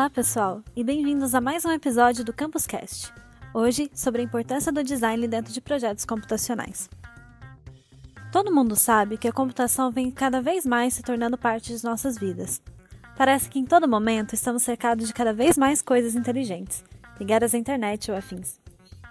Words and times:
Olá, 0.00 0.08
pessoal, 0.08 0.62
e 0.74 0.82
bem-vindos 0.82 1.34
a 1.34 1.42
mais 1.42 1.62
um 1.66 1.70
episódio 1.70 2.24
do 2.24 2.32
Campus 2.32 2.66
Cast. 2.66 3.12
Hoje, 3.52 3.90
sobre 3.94 4.22
a 4.22 4.24
importância 4.24 4.72
do 4.72 4.82
design 4.82 5.28
dentro 5.28 5.52
de 5.52 5.60
projetos 5.60 6.06
computacionais. 6.06 6.88
Todo 8.32 8.50
mundo 8.50 8.74
sabe 8.76 9.18
que 9.18 9.28
a 9.28 9.32
computação 9.32 9.90
vem 9.90 10.10
cada 10.10 10.40
vez 10.40 10.64
mais 10.64 10.94
se 10.94 11.02
tornando 11.02 11.36
parte 11.36 11.76
de 11.76 11.84
nossas 11.84 12.16
vidas. 12.16 12.62
Parece 13.14 13.50
que 13.50 13.58
em 13.58 13.66
todo 13.66 13.86
momento 13.86 14.34
estamos 14.34 14.62
cercados 14.62 15.06
de 15.06 15.12
cada 15.12 15.34
vez 15.34 15.58
mais 15.58 15.82
coisas 15.82 16.14
inteligentes, 16.14 16.82
ligadas 17.18 17.54
à 17.54 17.58
internet 17.58 18.10
ou 18.10 18.16
afins. 18.16 18.58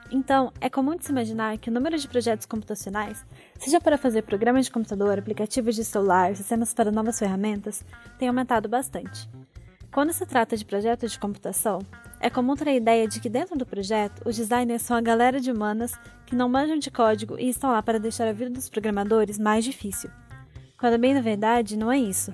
Então, 0.10 0.52
é 0.60 0.72
comum 0.72 0.96
de 0.96 1.06
se 1.06 1.12
imaginar 1.12 1.56
que 1.60 1.70
o 1.70 1.74
número 1.74 2.00
de 2.00 2.08
projetos 2.08 2.48
computacionais, 2.48 3.24
seja 3.60 3.80
para 3.80 3.96
fazer 3.96 4.24
programas 4.24 4.66
de 4.66 4.72
computador, 4.72 5.20
aplicativos 5.20 5.76
de 5.76 5.86
celular, 5.86 6.36
sistemas 6.36 6.74
para 6.74 6.92
novas 6.92 7.20
ferramentas, 7.20 7.86
tem 8.18 8.28
aumentado 8.28 8.68
bastante. 8.68 9.30
Quando 9.92 10.14
se 10.14 10.26
trata 10.26 10.56
de 10.56 10.64
projetos 10.64 11.12
de 11.12 11.20
computação, 11.20 11.80
é 12.20 12.30
comum 12.30 12.56
ter 12.56 12.70
a 12.70 12.76
ideia 12.76 13.08
de 13.08 13.20
que 13.20 13.28
dentro 13.28 13.58
do 13.58 13.66
projeto 13.66 14.22
os 14.24 14.38
designers 14.38 14.84
são 14.84 14.96
a 14.96 15.02
galera 15.02 15.40
de 15.40 15.52
humanas 15.52 15.94
que 16.28 16.36
não 16.36 16.48
manjam 16.48 16.78
de 16.78 16.92
código 16.92 17.40
e 17.40 17.50
estão 17.50 17.72
lá 17.72 17.82
para 17.82 18.00
deixar 18.00 18.28
a 18.28 18.34
vida 18.34 18.52
dos 18.52 18.70
programadores 18.70 19.40
mais 19.40 19.66
difícil. 19.66 20.12
Quando 20.78 21.00
bem 21.00 21.14
na 21.14 21.22
verdade 21.22 21.76
não 21.76 21.92
é 21.92 21.98
isso. 21.98 22.32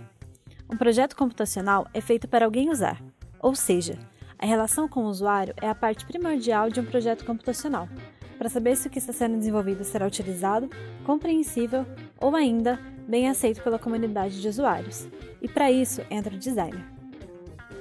Um 0.70 0.76
projeto 0.76 1.16
computacional 1.16 1.88
é 1.94 2.02
feito 2.02 2.28
para 2.28 2.44
alguém 2.44 2.70
usar, 2.70 3.02
ou 3.40 3.56
seja, 3.56 3.98
a 4.38 4.46
relação 4.46 4.88
com 4.88 5.06
o 5.06 5.10
usuário 5.10 5.54
é 5.62 5.70
a 5.70 5.76
parte 5.76 6.06
primordial 6.06 6.70
de 6.70 6.82
um 6.82 6.86
projeto 6.86 7.24
computacional, 7.24 7.88
para 8.38 8.50
saber 8.50 8.76
se 8.76 8.88
o 8.88 8.92
que 8.92 9.00
está 9.00 9.14
sendo 9.14 9.38
desenvolvido 9.38 9.84
será 9.86 10.06
utilizado, 10.06 10.70
compreensível 11.06 11.86
ou 12.20 12.36
ainda 12.36 12.78
bem 13.08 13.30
aceito 13.30 13.64
pela 13.64 13.80
comunidade 13.80 14.42
de 14.42 14.48
usuários. 14.48 15.08
E 15.42 15.48
para 15.48 15.72
isso 15.72 16.02
entra 16.10 16.36
o 16.36 16.38
designer. 16.38 16.95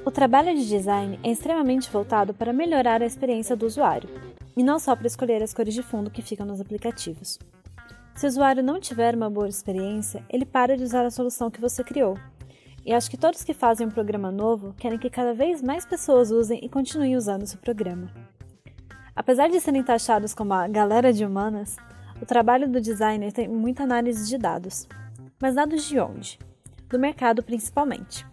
O 0.06 0.10
trabalho 0.10 0.55
de 0.55 0.69
design 0.69 1.19
é 1.22 1.30
extremamente 1.30 1.91
voltado 1.91 2.34
para 2.34 2.52
melhorar 2.52 3.00
a 3.00 3.06
experiência 3.06 3.56
do 3.56 3.64
usuário, 3.64 4.11
e 4.55 4.62
não 4.62 4.78
só 4.78 4.94
para 4.94 5.06
escolher 5.06 5.42
as 5.42 5.55
cores 5.55 5.72
de 5.72 5.83
fundo 5.83 6.11
que 6.11 6.20
ficam 6.20 6.44
nos 6.44 6.61
aplicativos. 6.61 7.38
Se 8.14 8.27
o 8.27 8.28
usuário 8.28 8.62
não 8.62 8.78
tiver 8.78 9.14
uma 9.14 9.30
boa 9.30 9.48
experiência, 9.48 10.22
ele 10.28 10.44
para 10.44 10.77
de 10.77 10.84
usar 10.84 11.06
a 11.06 11.11
solução 11.11 11.50
que 11.50 11.61
você 11.61 11.83
criou. 11.83 12.19
E 12.84 12.92
acho 12.92 13.11
que 13.11 13.16
todos 13.16 13.42
que 13.42 13.55
fazem 13.55 13.86
um 13.86 13.91
programa 13.91 14.30
novo 14.30 14.74
querem 14.74 14.98
que 14.98 15.08
cada 15.08 15.33
vez 15.33 15.62
mais 15.62 15.86
pessoas 15.86 16.30
usem 16.30 16.62
e 16.62 16.68
continuem 16.68 17.16
usando 17.16 17.46
seu 17.46 17.58
programa. 17.58 18.12
Apesar 19.16 19.48
de 19.48 19.58
serem 19.58 19.83
taxados 19.83 20.34
como 20.34 20.52
a 20.52 20.68
galera 20.68 21.14
de 21.14 21.24
humanas, 21.24 21.77
o 22.20 22.27
trabalho 22.27 22.68
do 22.68 22.78
designer 22.78 23.33
tem 23.33 23.48
muita 23.48 23.84
análise 23.84 24.28
de 24.28 24.36
dados. 24.36 24.86
Mas 25.41 25.55
dados 25.55 25.83
de 25.84 25.98
onde? 25.98 26.39
Do 26.91 26.98
mercado 26.98 27.42
principalmente 27.42 28.27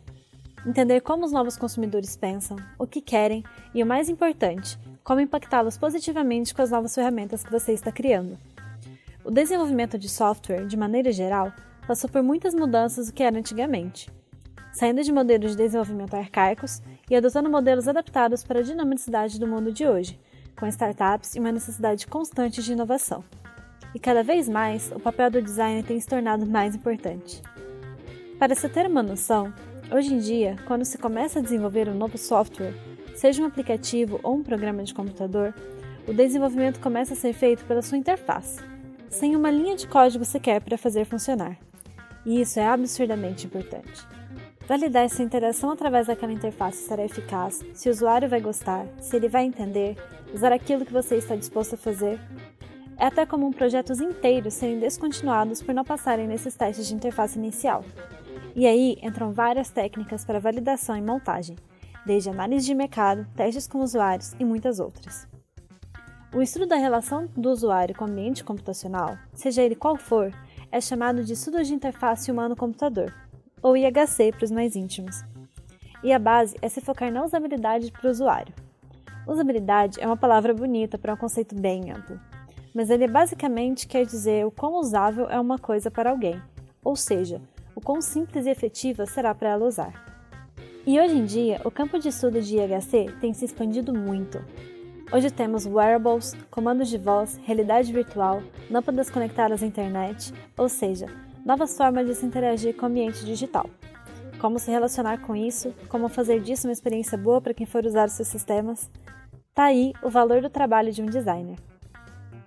entender 0.65 1.01
como 1.01 1.25
os 1.25 1.31
novos 1.31 1.57
consumidores 1.57 2.15
pensam, 2.15 2.57
o 2.77 2.85
que 2.85 3.01
querem 3.01 3.43
e, 3.73 3.81
o 3.81 3.85
mais 3.85 4.09
importante, 4.09 4.77
como 5.03 5.19
impactá-los 5.19 5.77
positivamente 5.77 6.53
com 6.53 6.61
as 6.61 6.71
novas 6.71 6.93
ferramentas 6.93 7.43
que 7.43 7.51
você 7.51 7.73
está 7.73 7.91
criando. 7.91 8.37
O 9.23 9.31
desenvolvimento 9.31 9.97
de 9.97 10.09
software, 10.09 10.65
de 10.65 10.77
maneira 10.77 11.11
geral, 11.11 11.51
passou 11.87 12.09
por 12.09 12.23
muitas 12.23 12.53
mudanças 12.53 13.07
do 13.07 13.13
que 13.13 13.23
era 13.23 13.37
antigamente, 13.37 14.09
saindo 14.71 15.03
de 15.03 15.11
modelos 15.11 15.51
de 15.51 15.57
desenvolvimento 15.57 16.13
arcaicos 16.15 16.81
e 17.09 17.15
adotando 17.15 17.49
modelos 17.49 17.87
adaptados 17.87 18.43
para 18.43 18.59
a 18.59 18.63
dinamicidade 18.63 19.39
do 19.39 19.47
mundo 19.47 19.71
de 19.71 19.85
hoje, 19.85 20.19
com 20.57 20.67
startups 20.67 21.35
e 21.35 21.39
uma 21.39 21.51
necessidade 21.51 22.07
constante 22.07 22.61
de 22.61 22.71
inovação. 22.71 23.23
E 23.93 23.99
cada 23.99 24.23
vez 24.23 24.47
mais, 24.47 24.91
o 24.91 24.99
papel 24.99 25.29
do 25.29 25.41
designer 25.41 25.83
tem 25.83 25.99
se 25.99 26.07
tornado 26.07 26.45
mais 26.45 26.75
importante. 26.75 27.41
Para 28.39 28.55
se 28.55 28.69
ter 28.69 28.87
uma 28.87 29.03
noção, 29.03 29.53
Hoje 29.94 30.14
em 30.14 30.20
dia, 30.20 30.56
quando 30.66 30.86
se 30.86 30.97
começa 30.97 31.39
a 31.39 31.42
desenvolver 31.42 31.89
um 31.89 31.94
novo 31.94 32.18
software, 32.18 32.74
seja 33.13 33.44
um 33.44 33.46
aplicativo 33.46 34.22
ou 34.24 34.35
um 34.35 34.41
programa 34.41 34.85
de 34.85 34.94
computador, 34.94 35.53
o 36.07 36.13
desenvolvimento 36.13 36.79
começa 36.79 37.13
a 37.13 37.18
ser 37.18 37.34
feito 37.34 37.66
pela 37.66 37.81
sua 37.81 37.97
interface, 37.97 38.62
sem 39.09 39.35
uma 39.35 39.51
linha 39.51 39.75
de 39.75 39.85
código 39.85 40.24
sequer 40.24 40.62
para 40.62 40.78
fazer 40.78 41.03
funcionar. 41.03 41.57
E 42.25 42.40
isso 42.40 42.57
é 42.57 42.66
absurdamente 42.66 43.46
importante. 43.46 44.07
Validar 44.66 45.09
se 45.09 45.22
a 45.22 45.25
interação 45.25 45.69
através 45.69 46.07
daquela 46.07 46.31
interface 46.31 46.88
será 46.88 47.03
eficaz, 47.03 47.62
se 47.74 47.90
o 47.90 47.91
usuário 47.91 48.30
vai 48.30 48.40
gostar, 48.40 48.88
se 49.01 49.18
ele 49.18 49.28
vai 49.28 49.44
entender, 49.44 49.97
usar 50.34 50.53
aquilo 50.53 50.85
que 50.85 50.94
você 50.94 51.16
está 51.18 51.35
disposto 51.35 51.74
a 51.74 51.78
fazer. 51.78 52.18
É 53.01 53.07
até 53.07 53.25
comum 53.25 53.51
projetos 53.51 54.00
inteiros 54.00 54.53
serem 54.53 54.78
descontinuados 54.78 55.59
por 55.59 55.73
não 55.73 55.84
passarem 55.84 56.28
nesses 56.28 56.53
testes 56.53 56.85
de 56.85 56.94
interface 56.94 57.35
inicial. 57.35 57.84
E 58.56 58.67
aí 58.67 58.95
entram 59.01 59.34
várias 59.34 59.72
técnicas 59.72 60.23
para 60.23 60.39
validação 60.39 60.95
e 60.95 61.01
montagem, 61.01 61.56
desde 62.06 62.29
análise 62.29 62.63
de 62.63 62.75
mercado, 62.75 63.25
testes 63.35 63.67
com 63.67 63.79
usuários 63.79 64.35
e 64.39 64.45
muitas 64.45 64.79
outras. 64.79 65.28
O 66.31 66.44
estudo 66.44 66.67
da 66.67 66.75
relação 66.75 67.25
do 67.35 67.50
usuário 67.50 67.95
com 67.95 68.06
o 68.06 68.07
ambiente 68.07 68.44
computacional, 68.44 69.18
seja 69.33 69.63
ele 69.63 69.73
qual 69.73 69.97
for, 69.97 70.31
é 70.72 70.79
chamado 70.79 71.23
de 71.23 71.33
estudo 71.33 71.63
de 71.63 71.73
interface 71.73 72.29
humano-computador, 72.29 73.12
ou 73.63 73.75
IHC 73.75 74.31
para 74.31 74.45
os 74.45 74.51
mais 74.51 74.75
íntimos. 74.75 75.23
E 76.03 76.13
a 76.13 76.19
base 76.19 76.56
é 76.62 76.69
se 76.69 76.79
focar 76.81 77.12
na 77.12 77.25
usabilidade 77.25 77.91
para 77.91 78.07
o 78.07 78.12
usuário. 78.12 78.53
Usabilidade 79.25 80.00
é 80.00 80.06
uma 80.06 80.18
palavra 80.18 80.53
bonita 80.53 81.00
para 81.00 81.16
um 81.16 81.18
conceito 81.18 81.56
bem 81.56 81.91
amplo, 81.91 82.19
mas 82.73 82.89
ele 82.89 83.07
basicamente 83.07 83.87
quer 83.87 84.05
dizer 84.05 84.45
o 84.45 84.51
quão 84.51 84.75
usável 84.75 85.29
é 85.29 85.39
uma 85.39 85.57
coisa 85.57 85.91
para 85.91 86.09
alguém, 86.09 86.41
ou 86.83 86.95
seja, 86.95 87.41
o 87.75 87.81
quão 87.81 88.01
simples 88.01 88.45
e 88.45 88.49
efetiva 88.49 89.05
será 89.05 89.33
para 89.33 89.49
ela 89.49 89.65
usar. 89.65 90.11
E 90.85 90.99
hoje 90.99 91.15
em 91.15 91.25
dia, 91.25 91.61
o 91.63 91.69
campo 91.69 91.99
de 91.99 92.09
estudo 92.09 92.41
de 92.41 92.57
IHC 92.57 93.13
tem 93.19 93.33
se 93.33 93.45
expandido 93.45 93.93
muito. 93.93 94.43
Hoje 95.13 95.29
temos 95.29 95.67
wearables, 95.67 96.33
comandos 96.49 96.89
de 96.89 96.97
voz, 96.97 97.39
realidade 97.43 97.91
virtual, 97.91 98.41
lâmpadas 98.69 99.09
conectadas 99.09 99.61
à 99.61 99.65
internet, 99.65 100.33
ou 100.57 100.67
seja, 100.67 101.05
novas 101.45 101.77
formas 101.77 102.07
de 102.07 102.15
se 102.15 102.25
interagir 102.25 102.75
com 102.75 102.85
o 102.85 102.89
ambiente 102.89 103.23
digital. 103.25 103.69
Como 104.39 104.57
se 104.57 104.71
relacionar 104.71 105.19
com 105.21 105.35
isso, 105.35 105.71
como 105.88 106.09
fazer 106.09 106.41
disso 106.41 106.65
uma 106.65 106.73
experiência 106.73 107.17
boa 107.17 107.39
para 107.39 107.53
quem 107.53 107.67
for 107.67 107.85
usar 107.85 108.07
os 108.07 108.13
seus 108.13 108.29
sistemas. 108.29 108.89
Tá 109.53 109.65
aí 109.65 109.93
o 110.01 110.09
valor 110.09 110.41
do 110.41 110.49
trabalho 110.49 110.91
de 110.91 111.01
um 111.01 111.05
designer. 111.05 111.57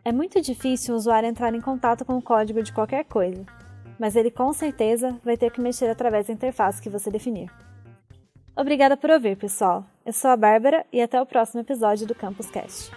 É 0.04 0.12
muito 0.12 0.38
difícil 0.38 0.92
o 0.92 0.98
usuário 0.98 1.26
entrar 1.26 1.54
em 1.54 1.60
contato 1.62 2.04
com 2.04 2.18
o 2.18 2.22
código 2.22 2.62
de 2.62 2.74
qualquer 2.74 3.04
coisa, 3.04 3.42
mas 3.98 4.14
ele 4.14 4.30
com 4.30 4.52
certeza 4.52 5.18
vai 5.24 5.34
ter 5.34 5.50
que 5.50 5.62
mexer 5.62 5.88
através 5.88 6.26
da 6.26 6.34
interface 6.34 6.82
que 6.82 6.90
você 6.90 7.10
definir. 7.10 7.50
Obrigada 8.54 8.98
por 8.98 9.08
ouvir, 9.08 9.34
pessoal. 9.36 9.86
Eu 10.04 10.12
sou 10.12 10.30
a 10.30 10.36
Bárbara 10.36 10.84
e 10.92 11.00
até 11.00 11.20
o 11.20 11.24
próximo 11.24 11.62
episódio 11.62 12.06
do 12.06 12.14
Campus 12.14 12.50
Cast. 12.50 12.92